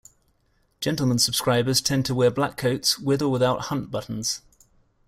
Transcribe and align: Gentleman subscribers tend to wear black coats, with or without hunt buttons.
Gentleman 0.79 1.19
subscribers 1.19 1.79
tend 1.79 2.07
to 2.07 2.15
wear 2.15 2.31
black 2.31 2.57
coats, 2.57 2.97
with 2.97 3.21
or 3.21 3.29
without 3.29 3.65
hunt 3.65 3.91
buttons. 3.91 4.41